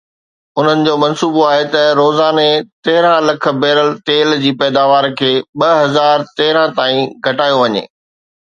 انهن 0.59 0.79
جو 0.85 0.93
منصوبو 1.03 1.41
آهي 1.51 1.65
ته 1.73 1.81
روزاني 1.99 2.45
تيرهن 2.87 3.23
لک 3.29 3.43
بيرل 3.65 3.89
تيل 4.09 4.29
جي 4.47 4.51
پيداوار 4.63 5.05
کي 5.23 5.31
ٻه 5.59 5.71
هزار 5.83 6.19
تيرنهن 6.37 6.75
تائين 6.77 7.05
گهٽايو 7.29 7.63
وڃي. 7.65 7.87